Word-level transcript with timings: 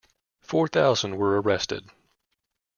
Four 0.39 0.67
thousand 0.67 1.17
were 1.17 1.39
arrested. 1.39 1.91